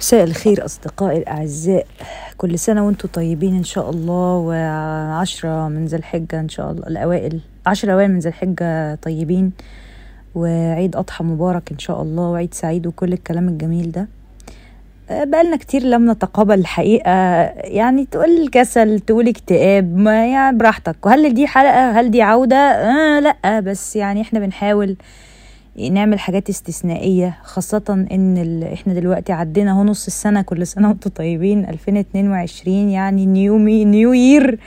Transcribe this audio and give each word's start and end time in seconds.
مساء 0.00 0.24
الخير 0.24 0.64
أصدقائي 0.64 1.18
الأعزاء. 1.18 1.86
كل 2.36 2.58
سنة 2.58 2.86
وأنتم 2.86 3.08
طيبين 3.08 3.56
إن 3.56 3.64
شاء 3.64 3.90
الله 3.90 4.36
وعشرة 4.36 5.68
من 5.68 5.86
ذي 5.86 5.96
الحجة 5.96 6.40
إن 6.40 6.48
شاء 6.48 6.70
الله 6.70 6.86
الأوائل 6.86 7.40
عشرة 7.66 7.92
أوائل 7.92 8.10
من 8.10 8.18
ذي 8.18 8.28
الحجة 8.28 8.94
طيبين. 8.94 9.52
وعيد 10.34 10.96
أضحى 10.96 11.24
مبارك 11.24 11.72
إن 11.72 11.78
شاء 11.78 12.02
الله 12.02 12.22
وعيد 12.22 12.54
سعيد 12.54 12.86
وكل 12.86 13.12
الكلام 13.12 13.48
الجميل 13.48 13.92
ده. 13.92 14.08
بقالنا 15.10 15.56
كتير 15.56 15.82
لم 15.82 16.10
نتقابل 16.10 16.58
الحقيقة 16.58 17.10
يعني 17.54 18.06
تقول 18.10 18.48
كسل 18.48 19.00
تقول 19.00 19.28
اكتئاب 19.28 19.96
ما 19.96 20.26
يعني 20.26 20.56
براحتك. 20.58 21.06
وهل 21.06 21.34
دي 21.34 21.46
حلقة؟ 21.46 21.90
هل 21.90 22.10
دي 22.10 22.22
عودة؟ 22.22 22.56
آه 22.56 23.20
لأ 23.20 23.60
بس 23.60 23.96
يعني 23.96 24.20
إحنا 24.20 24.40
بنحاول. 24.40 24.96
نعمل 25.88 26.18
حاجات 26.18 26.48
استثنائية 26.48 27.38
خاصة 27.42 28.06
إن. 28.12 28.62
إحنا 28.72 28.94
دلوقتي 28.94 29.32
عدينا 29.32 29.70
اهو 29.70 29.84
نص 29.84 30.06
السنة 30.06 30.42
كل 30.42 30.66
سنة 30.66 30.88
وأنتم 30.88 31.10
طيبين 31.10 31.68
2022 31.68 32.74
يعني 32.88 33.26
new 33.26 33.58
me 33.58 33.84
new 33.84 34.12
year 34.12 34.58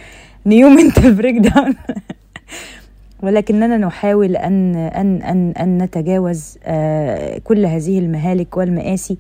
new 0.46 0.70
mental 0.70 1.14
breakdown 1.14 1.76
ولكننا 3.22 3.78
نحاول 3.78 4.36
ان 4.36 4.76
ان 4.76 5.22
ان 5.22 5.52
أن 5.52 5.78
نتجاوز 5.78 6.58
آه 6.66 7.38
كل 7.44 7.66
هذه 7.66 8.00
المهالك 8.00 8.58
والمآسي. 8.58 9.18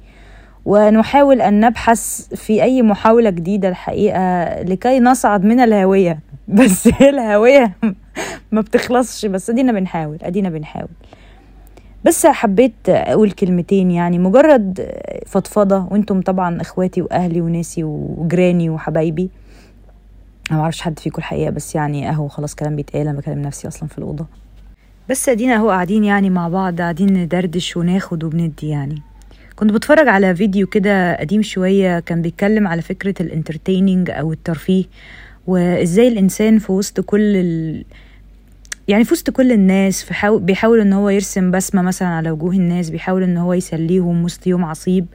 ونحاول 0.65 1.41
أن 1.41 1.59
نبحث 1.59 2.27
في 2.35 2.63
أي 2.63 2.81
محاولة 2.81 3.29
جديدة 3.29 3.69
الحقيقة 3.69 4.43
لكي 4.63 4.99
نصعد 4.99 5.43
من 5.43 5.59
الهاوية 5.59 6.19
بس 6.47 6.87
الهاوية 6.87 7.71
ما 8.51 8.61
بتخلصش 8.61 9.25
بس 9.25 9.49
أدينا 9.49 9.71
بنحاول 9.71 10.17
أدينا 10.21 10.49
بنحاول. 10.49 10.89
بس 12.05 12.25
حبيت 12.25 12.73
أقول 12.87 13.31
كلمتين 13.31 13.91
يعني 13.91 14.19
مجرد 14.19 14.89
فضفضة 15.25 15.87
وأنتم 15.91 16.21
طبعا 16.21 16.61
إخواتي 16.61 17.01
وأهلي 17.01 17.41
وناسي 17.41 17.83
وجيراني 17.83 18.69
وحبايبي. 18.69 19.29
أنا 20.51 20.59
معرفش 20.59 20.81
حد 20.81 20.99
فيكم 20.99 21.17
الحقيقة 21.17 21.49
بس 21.49 21.75
يعني 21.75 22.09
اهو 22.09 22.27
خلاص 22.27 22.55
كلام 22.55 22.75
بيتقال 22.75 23.07
أنا 23.07 23.17
بكلم 23.17 23.41
نفسي 23.41 23.67
أصلا 23.67 23.89
في 23.89 23.97
الأوضة. 23.97 24.25
بس 25.09 25.29
أدينا 25.29 25.55
أهو 25.55 25.69
قاعدين 25.69 26.03
يعني 26.03 26.29
مع 26.29 26.47
بعض 26.49 26.81
قاعدين 26.81 27.13
ندردش 27.13 27.77
وناخد 27.77 28.23
وبندي 28.23 28.69
يعني. 28.69 29.01
كنت 29.55 29.71
بتفرج 29.71 30.07
على 30.07 30.35
فيديو 30.35 30.67
كده 30.67 31.15
قديم 31.15 31.41
شوية 31.41 31.99
كان 31.99 32.21
بيتكلم 32.21 32.67
على 32.67 32.81
فكرة 32.81 33.13
الانترتيننج 33.21 34.09
أو 34.09 34.31
الترفيه 34.31 34.83
وإزاي 35.47 36.07
الإنسان 36.07 36.59
في 36.59 36.71
وسط 36.71 36.99
كل 36.99 37.35
ال... 37.35 37.85
يعني 38.87 39.03
في 39.03 39.13
وسط 39.13 39.29
كل 39.29 39.51
الناس 39.51 40.03
في 40.03 40.13
حاول 40.13 40.41
بيحاول 40.41 40.79
إن 40.79 40.93
هو 40.93 41.09
يرسم 41.09 41.51
بسمة 41.51 41.81
مثلا 41.81 42.07
على 42.07 42.31
وجوه 42.31 42.53
الناس 42.53 42.89
بيحاول 42.89 43.23
إن 43.23 43.37
هو 43.37 43.53
يسليهم 43.53 44.23
وسط 44.23 44.47
يوم 44.47 44.65
عصيب. 44.65 45.05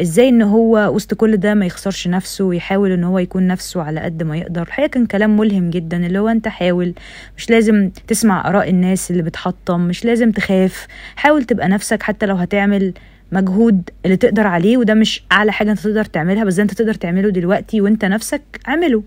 إزاي 0.00 0.28
إن 0.28 0.42
هو 0.42 0.90
وسط 0.94 1.14
كل 1.14 1.36
ده 1.36 1.54
ما 1.54 1.66
يخسرش 1.66 2.08
نفسه 2.08 2.44
ويحاول 2.44 2.92
إن 2.92 3.04
هو 3.04 3.18
يكون 3.18 3.46
نفسه 3.46 3.82
على 3.82 4.00
قد 4.00 4.22
ما 4.22 4.36
يقدر. 4.36 4.62
الحقيقة 4.62 4.88
كان 4.88 5.06
كلام 5.06 5.36
ملهم 5.36 5.70
جدا 5.70 6.06
اللي 6.06 6.18
هو 6.18 6.28
أنت 6.28 6.48
حاول 6.48 6.94
مش 7.36 7.50
لازم 7.50 7.90
تسمع 8.08 8.48
آراء 8.48 8.70
الناس 8.70 9.10
اللي 9.10 9.22
بتحطم 9.22 9.80
مش 9.80 10.04
لازم 10.04 10.32
تخاف. 10.32 10.86
حاول 11.16 11.44
تبقى 11.44 11.68
نفسك 11.68 12.02
حتى 12.02 12.26
لو 12.26 12.36
هتعمل 12.36 12.92
مجهود 13.32 13.90
اللي 14.04 14.16
تقدر 14.16 14.46
عليه 14.46 14.76
وده 14.76 14.94
مش 14.94 15.22
أعلى 15.32 15.52
حاجة 15.52 15.70
أنت 15.70 15.78
تقدر 15.80 16.04
تعملها 16.04 16.44
بس 16.44 16.58
أنت 16.58 16.74
تقدر 16.74 16.94
تعمله 16.94 17.30
دلوقتي 17.30 17.80
وأنت 17.80 18.04
نفسك 18.04 18.42
اعمله 18.68 19.02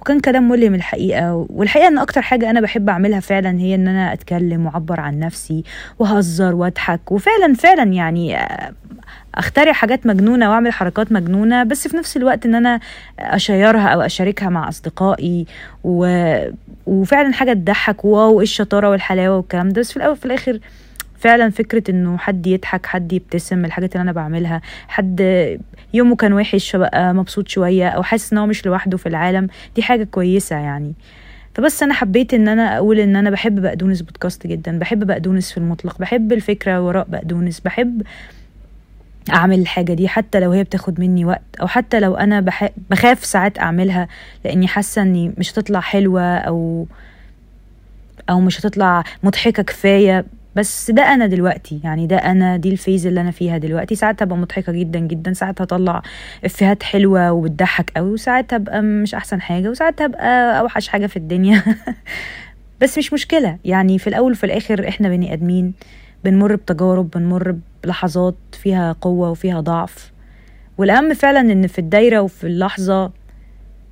وكان 0.00 0.20
كلام 0.20 0.48
ملهم 0.48 0.74
الحقيقة 0.74 1.46
والحقيقة 1.50 1.88
إن 1.88 1.98
أكتر 1.98 2.22
حاجة 2.22 2.50
أنا 2.50 2.60
بحب 2.60 2.88
أعملها 2.88 3.20
فعلا 3.20 3.50
هي 3.58 3.74
إن 3.74 3.88
أنا 3.88 4.12
أتكلم 4.12 4.66
وأعبر 4.66 5.00
عن 5.00 5.18
نفسي 5.18 5.64
وأهزر 5.98 6.54
وأضحك 6.54 7.12
وفعلا 7.12 7.54
فعلا 7.54 7.82
يعني 7.92 8.38
أخترع 9.34 9.72
حاجات 9.72 10.06
مجنونة 10.06 10.50
وأعمل 10.50 10.72
حركات 10.72 11.12
مجنونة 11.12 11.64
بس 11.64 11.88
في 11.88 11.96
نفس 11.96 12.16
الوقت 12.16 12.46
إن 12.46 12.54
أنا 12.54 12.80
أشيرها 13.18 13.88
أو 13.88 14.00
أشاركها 14.00 14.48
مع 14.48 14.68
أصدقائي 14.68 15.46
و... 15.84 16.06
وفعلا 16.86 17.32
حاجة 17.32 17.52
تضحك 17.52 18.04
واو 18.04 18.38
إيه 18.40 18.44
الشطارة 18.44 18.90
والحلاوة 18.90 19.36
والكلام 19.36 19.68
ده 19.68 19.80
بس 19.80 19.90
في 19.90 19.96
الأول 19.96 20.16
في 20.16 20.24
الآخر 20.24 20.58
فعلا 21.18 21.50
فكرة 21.50 21.90
إنه 21.90 22.18
حد 22.18 22.46
يضحك 22.46 22.86
حد 22.86 23.12
يبتسم 23.12 23.64
الحاجات 23.64 23.92
اللي 23.92 24.02
أنا 24.02 24.12
بعملها. 24.12 24.60
حد 24.88 25.20
يومه 25.94 26.16
كان 26.16 26.32
وحش 26.32 26.70
فبقى 26.70 27.14
مبسوط 27.14 27.48
شوية 27.48 27.88
أو 27.88 28.02
حاسس 28.02 28.32
إن 28.32 28.38
هو 28.38 28.46
مش 28.46 28.66
لوحده 28.66 28.96
في 28.96 29.06
العالم 29.08 29.48
دي 29.76 29.82
حاجة 29.82 30.04
كويسة 30.04 30.56
يعني. 30.56 30.92
فبس 31.54 31.82
أنا 31.82 31.94
حبيت 31.94 32.34
إن 32.34 32.48
أنا 32.48 32.76
أقول 32.76 32.98
إن 33.00 33.16
أنا 33.16 33.30
بحب 33.30 33.62
بقدونس 33.62 34.02
بودكاست 34.02 34.46
جدا 34.46 34.78
بحب 34.78 35.06
بقدونس 35.06 35.50
في 35.52 35.58
المطلق 35.58 35.98
بحب 35.98 36.32
الفكرة 36.32 36.80
وراء 36.82 37.06
بقدونس 37.08 37.60
بحب 37.60 38.02
أعمل 39.32 39.58
الحاجة 39.60 39.92
دي 39.94 40.08
حتى 40.08 40.40
لو 40.40 40.50
هي 40.50 40.64
بتاخد 40.64 41.00
مني 41.00 41.24
وقت 41.24 41.42
أو 41.60 41.66
حتى 41.66 42.00
لو 42.00 42.14
أنا 42.14 42.40
بح... 42.40 42.70
بخاف 42.90 43.24
ساعات 43.24 43.58
أعملها 43.58 44.08
لأني 44.44 44.68
حاسة 44.68 45.02
إني 45.02 45.32
مش 45.38 45.52
هتطلع 45.52 45.80
حلوة 45.80 46.22
أو 46.36 46.86
أو 48.30 48.40
مش 48.40 48.60
هتطلع 48.60 49.04
مضحكة 49.22 49.62
كفاية. 49.62 50.24
بس 50.58 50.90
ده 50.90 51.02
أنا 51.02 51.26
دلوقتي 51.26 51.80
يعني 51.84 52.06
ده 52.06 52.16
أنا 52.16 52.56
دي 52.56 52.68
الفيز 52.70 53.06
اللي 53.06 53.20
أنا 53.20 53.30
فيها 53.30 53.58
دلوقتي. 53.58 53.94
ساعات 53.94 54.22
هبقى 54.22 54.36
مضحكة 54.36 54.72
جدا 54.72 54.98
جدا 54.98 55.32
ساعات 55.32 55.62
هطلع 55.62 56.02
إفيهات 56.44 56.82
حلوة 56.82 57.32
وبتضحك 57.32 57.90
قوي 57.96 58.10
وساعات 58.10 58.54
هبقى 58.54 58.82
مش 58.82 59.14
أحسن 59.14 59.40
حاجة 59.40 59.68
وساعات 59.68 60.02
هبقى 60.02 60.60
أوحش 60.60 60.88
حاجة 60.88 61.06
في 61.06 61.16
الدنيا. 61.16 61.62
بس 62.80 62.98
مش 62.98 63.12
مشكلة 63.12 63.58
يعني 63.64 63.98
في 63.98 64.06
الأول 64.06 64.32
وفي 64.32 64.44
الآخر 64.44 64.88
إحنا 64.88 65.08
بني 65.08 65.32
آدمين 65.32 65.74
بنمر 66.24 66.54
بتجارب 66.56 67.10
بنمر 67.10 67.56
بلحظات 67.84 68.36
فيها 68.52 68.92
قوة 69.00 69.30
وفيها 69.30 69.60
ضعف. 69.60 70.12
والأهم 70.78 71.14
فعلا 71.14 71.40
إن 71.40 71.66
في 71.66 71.78
الدايرة 71.78 72.20
وفي 72.20 72.46
اللحظة 72.46 73.12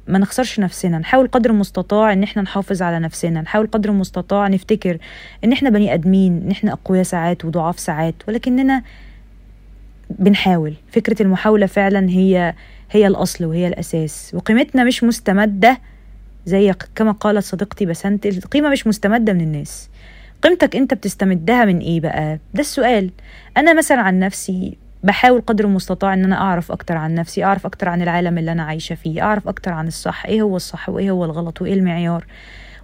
ما 0.09 0.19
نخسرش 0.19 0.61
نفسنا. 0.61 0.99
نحاول 0.99 1.29
قدر 1.29 1.51
المستطاع 1.51 2.13
إن 2.13 2.23
إحنا 2.23 2.43
نحافظ 2.43 2.83
على 2.83 2.99
نفسنا. 2.99 3.41
نحاول 3.41 3.67
قدر 3.67 3.91
المستطاع 3.91 4.49
نفتكر 4.49 4.99
إن 5.45 5.53
إحنا 5.53 5.71
بني 5.71 5.95
أدمين 5.95 6.43
إن 6.45 6.51
إحنا 6.51 6.73
أقوياء 6.73 7.03
ساعات 7.03 7.45
وضعاف 7.45 7.79
ساعات 7.79 8.15
ولكننا 8.29 8.83
بنحاول. 10.11 10.75
فكرة 10.93 11.23
المحاولة 11.23 11.67
فعلا 11.67 12.11
هي 12.11 12.55
هي 12.91 13.07
الأصل 13.07 13.45
وهي 13.45 13.69
الأساس. 13.69 14.31
وقيمتنا 14.35 14.85
مش 14.85 15.05
مستمدة 15.05 15.79
زي 16.47 16.75
كما 16.95 17.13
قالت 17.13 17.45
صديقتي 17.45 17.87
بسنت 17.87 18.27
القيمة 18.27 18.69
مش 18.69 18.87
مستمدة 18.87 19.33
من 19.33 19.41
الناس. 19.41 19.89
قيمتك 20.43 20.77
أنت 20.77 20.95
بتستمدها 20.95 21.65
من 21.65 21.79
إيه 21.79 22.01
بقى؟ 22.01 22.39
ده 22.55 22.61
السؤال. 22.61 23.11
أنا 23.57 23.75
مثلا 23.75 24.01
عن 24.01 24.19
نفسي 24.19 24.77
بحاول 25.05 25.41
قدر 25.41 25.65
المستطاع 25.65 26.15
إن 26.15 26.25
أنا 26.25 26.37
أعرف 26.41 26.73
أكتر 26.73 26.97
عن 26.97 27.15
نفسي 27.15 27.45
أعرف 27.45 27.67
أكتر 27.67 27.89
عن 27.89 28.03
العالم 28.03 28.39
اللي 28.39 28.53
أنا 28.53 28.63
عايشة 28.63 28.95
فيه 28.95 29.23
أعرف 29.23 29.49
أكتر 29.49 29.73
عن 29.73 29.87
الصح 29.87 30.27
إيه 30.27 30.43
هو 30.43 30.57
الصح 30.57 30.89
وإيه 30.89 31.11
هو 31.11 31.25
الغلط 31.25 31.63
وإيه 31.63 31.75
المعيار. 31.75 32.25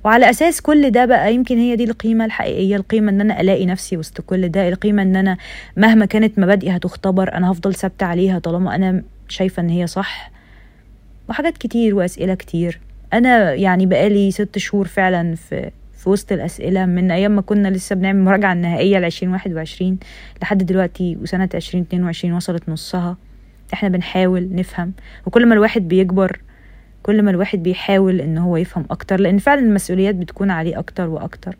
وعلى 0.05 0.31
أساس 0.31 0.61
كل 0.61 0.91
ده 0.91 1.05
بقى 1.05 1.35
يمكن 1.35 1.59
هي 1.59 1.77
دي 1.77 1.85
القيمة 1.85 2.25
الحقيقية 2.25 2.77
القيمة 2.77 3.11
إن 3.11 3.21
أنا 3.21 3.41
ألاقي 3.41 3.67
نفسي 3.67 3.97
وسط 3.97 4.21
كل 4.21 4.49
ده 4.49 4.69
القيمة 4.69 5.03
إن 5.03 5.17
أنا 5.17 5.37
مهما 5.77 6.07
كانت 6.07 6.39
مبادئي 6.39 6.77
هتختبر 6.77 7.35
أنا 7.35 7.53
هفضل 7.53 7.75
ثابتة 7.75 8.07
عليها 8.07 8.39
طالما 8.39 8.75
أنا 8.75 9.03
شايفة 9.29 9.61
إن 9.63 9.69
هي 9.69 9.87
صح. 9.87 10.31
وحاجات 11.29 11.59
كتير 11.59 11.95
وأسئلة 11.95 12.35
كتير. 12.35 12.81
أنا 13.13 13.55
يعني 13.55 13.87
بقالي 13.87 14.31
ست 14.31 14.59
شهور 14.59 14.89
فعلا 14.89 15.35
في 15.35 15.71
في 16.03 16.11
وسط 16.11 16.33
الأسئلة 16.33 16.87
من 16.87 17.11
أيام 17.11 17.31
ما 17.37 17.43
كنا 17.43 17.69
لسه 17.69 17.97
بنعمل 17.97 18.21
مراجعة 18.21 18.53
النهائية 18.53 18.99
لعشرين 18.99 19.33
واحد 19.33 19.53
وعشرين 19.53 19.99
لحد 20.43 20.67
دلوقتي 20.67 21.17
وسنة 21.23 21.49
عشرين 21.55 21.83
اتنين 21.85 22.05
وعشرين 22.05 22.35
وصلت 22.35 22.69
نصها. 22.69 23.17
إحنا 23.75 23.89
بنحاول 23.89 24.49
نفهم 24.55 24.93
وكل 25.27 25.47
ما 25.47 25.55
الواحد 25.55 25.89
بيكبر 25.89 26.41
كل 27.03 27.23
ما 27.23 27.31
الواحد 27.31 27.63
بيحاول 27.63 28.21
إن 28.21 28.39
هو 28.39 28.57
يفهم 28.57 28.85
أكتر 28.91 29.21
لأن 29.21 29.39
فعلا 29.39 29.61
المسؤوليات 29.61 30.15
بتكون 30.15 30.51
عليه 30.51 30.79
أكتر 30.79 31.09
وأكتر. 31.09 31.57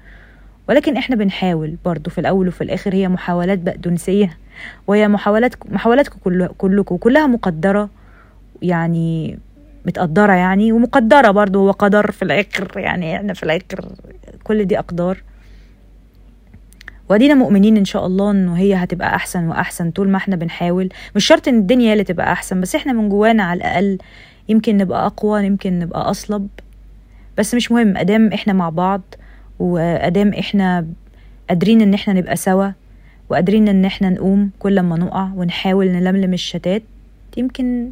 ولكن 0.69 0.97
إحنا 0.97 1.17
بنحاول 1.17 1.77
برضو 1.85 2.11
في 2.11 2.19
الأول 2.21 2.49
وفي 2.49 2.65
الآخر 2.65 2.95
هي 2.95 3.09
محاولات 3.09 3.59
بقدونسية 3.59 4.39
وهي 4.87 5.09
محاولات 5.09 5.55
محاولاتكم 5.73 6.49
كلكم 6.59 6.97
كلها 6.97 7.27
مقدرة 7.27 7.91
يعني 8.63 9.39
متقدرة 9.87 10.33
يعني 10.33 10.73
ومقدرة 10.73 11.31
برضو 11.31 11.59
هو 11.59 11.71
قدر 11.71 12.11
في 12.11 12.23
الآخر 12.23 12.73
يعني 12.77 13.17
إحنا 13.17 13.35
في 13.35 13.43
الآخر 13.43 13.89
كل 14.45 14.65
دي 14.65 14.79
أقدار. 14.79 15.23
ودينا 17.09 17.35
مؤمنين 17.35 17.77
إن 17.77 17.85
شاء 17.85 18.07
الله 18.07 18.31
إنه 18.31 18.55
هي 18.55 18.75
هتبقى 18.75 19.15
أحسن 19.15 19.45
وأحسن 19.45 19.91
طول 19.91 20.09
ما 20.09 20.17
إحنا 20.17 20.37
بنحاول. 20.37 20.89
مش 21.17 21.27
شرط 21.27 21.49
إن 21.49 21.59
الدنيا 21.59 21.93
اللي 21.93 22.05
تبقى 22.05 22.33
أحسن 22.33 22.61
بس 22.61 22.75
إحنا 22.75 22.93
من 22.93 23.09
جوانا 23.09 23.43
على 23.43 23.59
الأقل 23.59 23.99
يمكن 24.49 24.77
نبقى 24.77 25.07
أقوى 25.07 25.47
يمكن 25.47 25.79
نبقى 25.79 26.11
أصلب. 26.11 26.49
بس 27.39 27.55
مش 27.55 27.73
مهم 27.73 27.97
أدام 27.97 28.33
إحنا 28.33 28.53
مع 28.53 28.69
بعض 28.69 29.03
وأدام 29.59 30.29
إحنا 30.35 30.87
قادرين 31.49 31.83
إن 31.83 31.95
إحنا 31.95 32.15
نبقى 32.15 32.37
سوا 32.37 32.69
وقادرين 33.29 33.69
إن 33.69 33.85
إحنا 33.85 34.11
نقوم 34.11 34.51
كل 34.59 34.81
ما 34.81 34.97
نقع 34.97 35.29
ونحاول 35.37 35.89
نلملم 35.89 36.33
الشتات 36.35 36.83
يمكن 37.37 37.91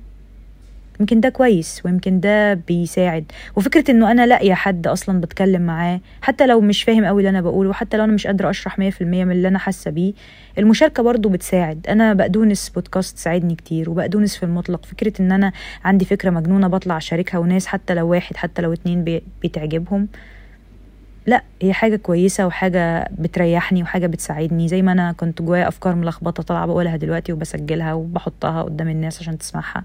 يمكن 1.01 1.21
ده 1.21 1.29
كويس 1.29 1.83
ويمكن 1.85 2.21
ده 2.21 2.55
بيساعد. 2.55 3.33
وفكرة 3.57 3.91
إنه 3.91 4.11
أنا 4.11 4.27
لاقيه 4.27 4.55
حد 4.55 4.87
أصلا 4.87 5.21
بتكلم 5.21 5.63
معاه 5.63 6.01
حتى 6.23 6.47
لو 6.47 6.61
مش 6.61 6.83
فاهم 6.83 7.05
قوي 7.05 7.21
اللي 7.21 7.31
أنا 7.31 7.41
بقوله 7.41 7.71
وحتى 7.71 7.97
لو 7.97 8.05
أنا 8.05 8.13
مش 8.13 8.27
قادرة 8.27 8.51
أشرح 8.51 8.77
100% 8.81 8.81
من 9.03 9.31
اللي 9.31 9.49
أنا 9.49 9.59
حاسة 9.59 9.91
بيه 9.91 10.13
المشاركة 10.59 11.03
برضو 11.03 11.29
بتساعد. 11.29 11.87
أنا 11.89 12.13
بقدونس 12.15 12.69
بودكاست 12.69 13.19
ساعدني 13.19 13.55
كتير 13.55 13.91
وبقدونس 13.91 14.37
في 14.37 14.43
المطلق. 14.43 14.87
فكرة 14.87 15.13
إن 15.23 15.33
أنا 15.33 15.53
عندي 15.85 16.05
فكرة 16.05 16.31
مجنونة 16.31 16.69
بطلع 16.69 16.97
أشاركها 16.97 17.39
وناس 17.39 17.67
حتى 17.67 17.95
لو 17.95 18.09
واحد 18.11 18.37
حتى 18.37 18.63
لو 18.63 18.73
اتنين 18.73 19.21
بتعجبهم 19.45 20.09
لا 21.27 21.43
هي 21.63 21.73
حاجة 21.73 21.97
كويسة 21.97 22.47
وحاجة 22.47 23.11
بتريحني 23.19 23.83
وحاجة 23.83 24.07
بتساعدني. 24.07 24.69
زي 24.69 24.83
ما 24.83 24.93
أنا 24.93 25.13
كنت 25.13 25.43
جوايا 25.43 25.69
أفكار 25.69 25.95
ملخبطة 25.95 26.43
طالعة 26.43 26.67
بقولها 26.67 26.97
دلوقتي 26.97 27.33
وبسجلها 27.33 27.93
وبحطها 27.95 28.63
قدام 28.63 28.89
الناس 28.89 29.21
عشان 29.21 29.39
تسمعها. 29.39 29.85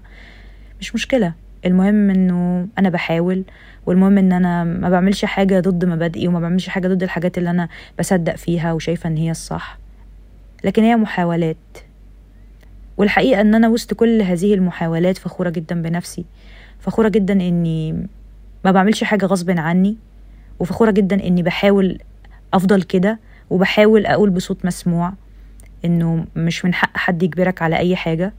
مش 0.80 0.94
مشكلة. 0.94 1.32
المهم 1.64 2.10
إنه 2.10 2.68
أنا 2.78 2.88
بحاول 2.88 3.42
والمهم 3.86 4.18
إن 4.18 4.32
أنا 4.32 4.64
ما 4.64 4.90
بعملش 4.90 5.24
حاجة 5.24 5.60
ضد 5.60 5.84
مبادئي 5.84 6.28
وما 6.28 6.40
بعملش 6.40 6.68
حاجة 6.68 6.88
ضد 6.88 7.02
الحاجات 7.02 7.38
اللي 7.38 7.50
أنا 7.50 7.68
بصدق 7.98 8.36
فيها 8.36 8.72
وشايفة 8.72 9.08
إن 9.08 9.16
هي 9.16 9.30
الصح. 9.30 9.78
لكن 10.64 10.82
هي 10.82 10.96
محاولات. 10.96 11.56
والحقيقة 12.96 13.40
إن 13.40 13.54
أنا 13.54 13.68
وسط 13.68 13.94
كل 13.94 14.22
هذه 14.22 14.54
المحاولات 14.54 15.18
فخورة 15.18 15.50
جدا 15.50 15.82
بنفسي. 15.82 16.24
فخورة 16.80 17.08
جدا 17.08 17.34
إني 17.34 17.92
ما 18.64 18.70
بعملش 18.72 19.04
حاجة 19.04 19.26
غصب 19.26 19.50
عني. 19.58 19.96
وفخورة 20.58 20.90
جدا 20.90 21.26
إني 21.26 21.42
بحاول 21.42 21.98
أفضل 22.54 22.82
كده. 22.82 23.18
وبحاول 23.50 24.06
أقول 24.06 24.30
بصوت 24.30 24.64
مسموع 24.66 25.12
إنه 25.84 26.26
مش 26.36 26.64
من 26.64 26.74
حق 26.74 26.96
حد 26.96 27.22
يجبرك 27.22 27.62
على 27.62 27.76
أي 27.76 27.96
حاجة. 27.96 28.32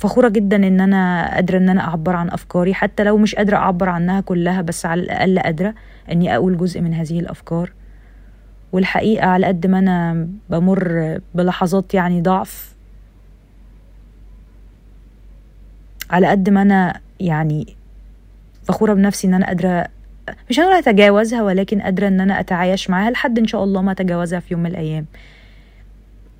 فخورة 0.00 0.28
جدا 0.28 0.56
إن 0.56 0.80
أنا 0.80 1.34
قادرة 1.34 1.58
إن 1.58 1.68
أنا 1.68 1.80
أعبر 1.80 2.16
عن 2.16 2.30
أفكاري 2.30 2.74
حتى 2.74 3.04
لو 3.04 3.16
مش 3.16 3.34
قادرة 3.34 3.56
أعبر 3.56 3.88
عنها 3.88 4.20
كلها 4.20 4.62
بس 4.62 4.86
على 4.86 5.02
الأقل 5.02 5.38
قادرة 5.38 5.74
إني 6.12 6.36
أقول 6.36 6.58
جزء 6.58 6.80
من 6.80 6.94
هذه 6.94 7.20
الأفكار. 7.20 7.72
والحقيقة 8.72 9.26
على 9.26 9.46
قد 9.46 9.66
ما 9.66 9.78
أنا 9.78 10.28
بمر 10.50 11.18
بلحظات 11.34 11.94
يعني 11.94 12.20
ضعف 12.20 12.74
على 16.10 16.26
قد 16.26 16.50
ما 16.50 16.62
أنا 16.62 17.00
يعني 17.20 17.76
فخورة 18.64 18.94
بنفسي 18.94 19.26
إن 19.26 19.34
أنا 19.34 19.46
قادرة 19.46 19.86
مش 20.50 20.60
هنقول 20.60 20.74
أتجاوزها 20.74 21.42
ولكن 21.42 21.80
قادرة 21.80 22.08
إن 22.08 22.20
أنا 22.20 22.40
أتعايش 22.40 22.90
معاها 22.90 23.10
لحد 23.10 23.38
إن 23.38 23.46
شاء 23.46 23.64
الله 23.64 23.82
ما 23.82 23.92
أتجاوزها 23.92 24.40
في 24.40 24.54
يوم 24.54 24.62
من 24.62 24.70
الأيام. 24.70 25.06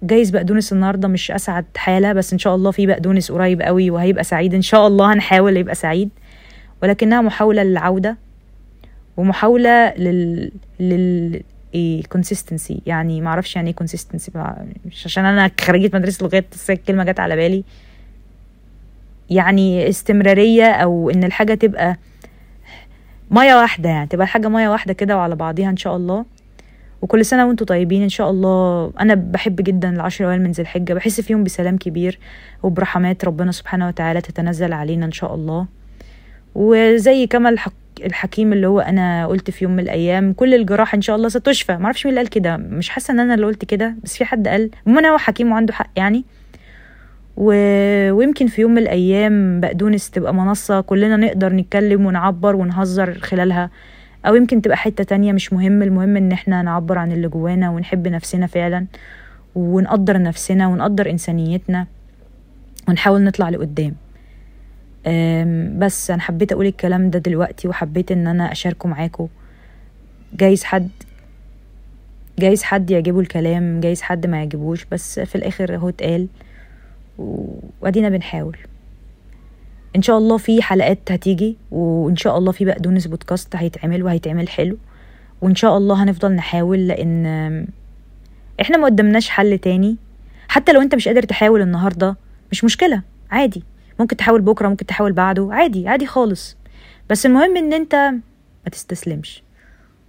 جايز 0.02 0.30
بقدونس 0.30 0.72
النهارده 0.72 1.08
مش 1.08 1.30
أسعد 1.30 1.64
حالة 1.76 2.12
بس 2.12 2.32
إن 2.32 2.38
شاء 2.38 2.54
الله 2.54 2.70
في 2.70 2.86
بقدونس 2.86 3.32
قريب 3.32 3.62
قوي 3.62 3.90
وهيبقى 3.90 4.24
سعيد. 4.24 4.54
إن 4.54 4.62
شاء 4.62 4.86
الله 4.86 5.12
هنحاول 5.12 5.56
يبقى 5.56 5.74
سعيد 5.74 6.10
ولكنها 6.82 7.20
محاولة 7.20 7.62
للعودة 7.62 8.16
ومحاولة 9.16 9.94
لل 9.94 10.52
لل 10.80 11.42
إيه 11.74 12.02
consistency. 12.16 12.74
يعني 12.86 13.20
ما 13.20 13.28
أعرفش 13.28 13.56
يعني 13.56 13.70
إيه 13.80 13.86
consistency 13.86 14.30
بقى. 14.34 14.64
مش 14.86 15.06
عشان 15.06 15.24
أنا 15.24 15.50
خريجة 15.60 15.96
مدرسة 15.96 16.24
لغات 16.26 16.44
الكلمة 16.70 17.04
جت 17.04 17.20
على 17.20 17.36
بالي. 17.36 17.64
يعني 19.30 19.88
استمرارية 19.88 20.64
أو 20.70 21.10
إن 21.10 21.24
الحاجة 21.24 21.54
تبقى 21.54 21.96
مية 23.30 23.54
واحدة 23.54 23.88
يعني 23.88 24.06
تبقى 24.06 24.24
الحاجة 24.24 24.48
مية 24.48 24.68
واحدة 24.68 24.92
كده 24.92 25.16
وعلى 25.16 25.36
بعضيها 25.36 25.70
إن 25.70 25.76
شاء 25.76 25.96
الله. 25.96 26.24
وكل 27.02 27.24
سنة 27.24 27.46
وأنتم 27.46 27.64
طيبين 27.64 28.02
إن 28.02 28.08
شاء 28.08 28.30
الله. 28.30 28.92
أنا 29.00 29.14
بحب 29.14 29.56
جدا 29.56 29.90
العشر 29.90 30.24
الاوائل 30.24 30.42
من 30.42 30.50
ذي 30.50 30.62
الحجة. 30.62 30.94
بحس 30.94 31.20
فيهم 31.20 31.44
بسلام 31.44 31.76
كبير 31.76 32.18
وبرحمات 32.62 33.24
ربنا 33.24 33.52
سبحانه 33.52 33.88
وتعالى 33.88 34.20
تتنزل 34.20 34.72
علينا 34.72 35.06
إن 35.06 35.12
شاء 35.12 35.34
الله. 35.34 35.66
وزي 36.54 37.26
كما 37.26 37.56
الحكيم 38.04 38.52
اللي 38.52 38.66
هو 38.66 38.80
أنا 38.80 39.26
قلت 39.26 39.50
في 39.50 39.64
يوم 39.64 39.72
من 39.72 39.80
الأيام 39.80 40.32
كل 40.32 40.54
الجراح 40.54 40.94
إن 40.94 41.02
شاء 41.02 41.16
الله 41.16 41.28
ستشفى. 41.28 41.76
ما 41.76 41.84
أعرفش 41.84 42.06
مين 42.06 42.10
اللي 42.12 42.20
قال 42.20 42.30
كده. 42.30 42.56
مش 42.56 42.88
حاسة 42.88 43.12
إن 43.14 43.20
أنا 43.20 43.34
اللي 43.34 43.46
قلت 43.46 43.64
كده 43.64 43.94
بس 44.04 44.16
في 44.16 44.24
حد 44.24 44.48
قال. 44.48 44.70
المهم 44.86 45.06
هو 45.06 45.18
حكيم 45.18 45.52
وعنده 45.52 45.72
حق 45.72 45.90
يعني. 45.96 46.24
و... 47.36 47.52
ويمكن 48.12 48.46
في 48.46 48.60
يوم 48.60 48.70
من 48.70 48.78
الأيام 48.78 49.60
بقدونس 49.60 50.10
تبقى 50.10 50.34
منصة 50.34 50.80
كلنا 50.80 51.16
نقدر 51.16 51.52
نتكلم 51.52 52.06
ونعبر 52.06 52.56
ونهزر 52.56 53.18
خلالها. 53.18 53.70
أو 54.26 54.34
يمكن 54.34 54.62
تبقى 54.62 54.76
حتة 54.76 55.04
تانية 55.04 55.32
مش 55.32 55.52
مهم 55.52 55.82
المهم 55.82 56.16
إن 56.16 56.32
إحنا 56.32 56.62
نعبر 56.62 56.98
عن 56.98 57.12
اللي 57.12 57.28
جوانا 57.28 57.70
ونحب 57.70 58.08
نفسنا 58.08 58.46
فعلا 58.46 58.86
ونقدر 59.54 60.22
نفسنا 60.22 60.66
ونقدر 60.68 61.10
إنسانيتنا 61.10 61.86
ونحاول 62.88 63.24
نطلع 63.24 63.48
لقدام. 63.48 63.94
بس 65.78 66.10
أنا 66.10 66.20
حبيت 66.22 66.52
أقول 66.52 66.66
الكلام 66.66 67.10
ده 67.10 67.18
دلوقتي 67.18 67.68
وحبيت 67.68 68.12
إن 68.12 68.26
أنا 68.26 68.52
أشاركه 68.52 68.88
معاكم 68.88 69.28
جايز 70.34 70.64
حد 70.64 70.88
جايز 72.38 72.62
حد 72.62 72.90
يعجبه 72.90 73.20
الكلام 73.20 73.80
جايز 73.80 74.02
حد 74.02 74.26
ما 74.26 74.36
يعجبوش 74.36 74.84
بس 74.92 75.20
في 75.20 75.34
الآخر 75.34 75.76
هو 75.76 75.88
اتقال 75.88 76.28
وأدينا 77.80 78.08
بنحاول. 78.08 78.56
إن 79.96 80.02
شاء 80.02 80.18
الله 80.18 80.36
في 80.36 80.62
حلقات 80.62 81.12
هتيجي 81.12 81.56
وإن 81.70 82.16
شاء 82.16 82.38
الله 82.38 82.52
في 82.52 82.64
بقدونس 82.64 83.06
بودكاست 83.06 83.56
هيتعمل 83.56 84.02
وهيتعمل 84.02 84.48
حلو. 84.48 84.78
وإن 85.40 85.54
شاء 85.54 85.76
الله 85.76 86.02
هنفضل 86.02 86.32
نحاول 86.32 86.88
لأن 86.88 87.66
إحنا 88.60 88.76
ما 88.76 88.84
قدمناش 88.86 89.28
حل 89.28 89.58
تاني. 89.58 89.96
حتى 90.48 90.72
لو 90.72 90.80
أنت 90.80 90.94
مش 90.94 91.08
قادر 91.08 91.22
تحاول 91.22 91.60
النهارده 91.62 92.16
مش 92.52 92.64
مشكلة 92.64 93.02
عادي. 93.30 93.64
ممكن 94.00 94.16
تحاول 94.16 94.40
بكرة 94.40 94.68
ممكن 94.68 94.86
تحاول 94.86 95.12
بعده 95.12 95.48
عادي 95.52 95.88
عادي 95.88 96.06
خالص. 96.06 96.56
بس 97.10 97.26
المهم 97.26 97.56
إن 97.56 97.72
أنت 97.72 97.94
ما 98.64 98.70
تستسلمش. 98.72 99.42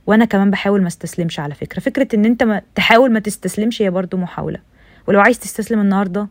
وأنا 0.08 0.26
كمان 0.26 0.52
بحاول 0.52 0.82
ما 0.82 0.88
استسلمش 0.88 1.40
على 1.40 1.56
فكرة. 1.56 1.80
فكرة 1.80 2.08
إن 2.16 2.26
أنت 2.26 2.44
ما 2.44 2.62
تحاول 2.76 3.12
ما 3.12 3.20
تستسلمش 3.20 3.82
هي 3.82 3.90
برضو 3.90 4.18
محاولة. 4.18 4.60
ولو 5.08 5.20
عايز 5.20 5.40
تستسلم 5.40 5.80
النهارده 5.80 6.28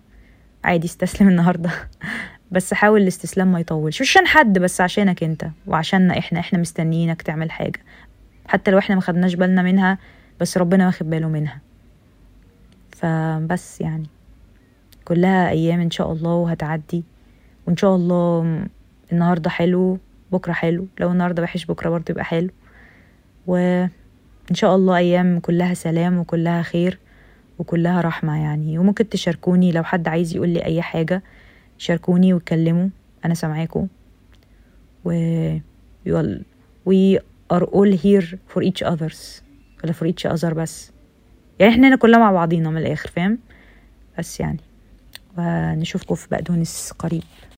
عادي 0.65 0.87
استسلم 0.87 1.29
النهارده. 1.29 1.71
بس 2.53 2.75
حاول 2.75 3.03
الاستسلام 3.03 3.53
ما 3.53 3.61
يطولش. 3.61 4.01
مش 4.01 4.11
عشان 4.11 4.27
حد 4.27 4.59
بس 4.59 4.81
عشانك 4.81 5.23
انت 5.25 5.47
وعشاننا 5.67 6.19
إحنا 6.19 6.41
إحنا 6.41 6.59
مستنيينك 6.59 7.23
تعمل 7.23 7.51
حاجة. 7.51 7.81
حتى 8.47 8.71
لو 8.71 8.79
إحنا 8.79 8.95
ما 8.95 9.01
خدناش 9.01 9.35
بالنا 9.35 9.63
منها 9.63 9.99
بس 10.41 10.59
ربنا 10.59 10.87
واخد 10.87 11.11
باله 11.11 11.29
منها. 11.29 11.61
فبس 12.97 13.81
يعني. 13.81 14.07
كلها 15.05 15.49
أيام 15.51 15.81
إن 15.81 15.91
شاء 15.91 16.13
الله 16.13 16.35
وهتعدي. 16.35 17.05
وإن 17.67 17.77
شاء 17.77 17.97
الله 17.97 18.59
النهارده 19.13 19.51
حلو 19.51 19.99
بكرة 20.33 20.53
حلو. 20.53 20.87
لو 21.01 21.11
النهارده 21.11 21.43
وحش 21.43 21.65
بكرة 21.67 21.91
برضه 21.91 22.05
يبقى 22.11 22.25
حلو. 22.25 22.51
وإن 23.47 23.91
شاء 24.55 24.77
الله 24.77 24.97
أيام 24.97 25.41
كلها 25.41 25.75
سلام 25.75 26.19
وكلها 26.19 26.63
خير 26.63 26.99
وكلها 27.59 28.01
رحمة 28.01 28.43
يعني. 28.43 28.79
وممكن 28.79 29.09
تشاركوني 29.09 29.73
لو 29.73 29.85
حد 29.85 30.09
عايز 30.09 30.37
يقول 30.37 30.49
لي 30.49 30.65
أي 30.65 30.83
حاجة. 30.83 31.23
شاركوني 31.81 32.35
واتكلموا 32.35 32.89
أنا 33.25 33.35
سامعاكم. 33.35 33.89
و 35.05 35.11
يلا 36.07 36.43
we 36.89 37.19
are 37.55 37.63
all 37.65 37.97
here 37.97 38.37
for 38.55 38.63
each 38.63 38.87
others. 38.87 39.43
ولا 39.85 39.93
for 39.93 40.07
each 40.07 40.31
other 40.31 40.55
بس. 40.55 40.91
يعني 41.59 41.73
إحنا 41.73 41.89
هنا 41.89 41.97
كلنا 41.97 42.19
مع 42.19 42.33
بعضينا 42.33 42.71
من 42.71 42.77
الآخر 42.77 43.09
فاهم؟ 43.09 43.39
بس 44.19 44.41
يعني. 44.41 44.61
ونشوفكم 45.39 46.15
في 46.15 46.29
بقدونس 46.31 46.93
قريب. 46.99 47.23